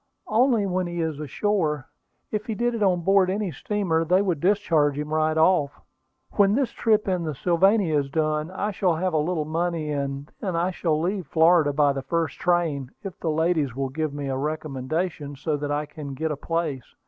"Only 0.29 0.65
when 0.65 0.87
he 0.87 0.99
is 0.99 1.19
ashore. 1.19 1.85
If 2.31 2.47
he 2.47 2.55
did 2.55 2.73
it 2.73 2.81
on 2.81 3.01
board 3.01 3.29
any 3.29 3.51
steamer, 3.51 4.03
they 4.03 4.19
would 4.23 4.39
discharge 4.39 4.97
him 4.97 5.13
right 5.13 5.37
off. 5.37 5.79
When 6.37 6.55
this 6.55 6.71
trip 6.71 7.07
in 7.07 7.23
the 7.23 7.35
Sylvania 7.35 7.99
is 7.99 8.09
done, 8.09 8.49
I 8.49 8.71
shall 8.71 8.95
have 8.95 9.13
a 9.13 9.17
little 9.19 9.45
money, 9.45 9.91
and 9.91 10.31
then 10.39 10.55
I 10.55 10.71
shall 10.71 10.99
leave 10.99 11.27
Florida 11.27 11.71
by 11.71 11.93
the 11.93 12.01
first 12.01 12.39
train, 12.39 12.89
if 13.03 13.19
the 13.19 13.29
ladies 13.29 13.75
will 13.75 13.89
give 13.89 14.11
me 14.11 14.27
a 14.27 14.35
recommendation 14.37 15.35
so 15.35 15.55
that 15.57 15.69
I 15.71 15.85
can 15.85 16.15
get 16.15 16.31
a 16.31 16.35
place. 16.35 16.95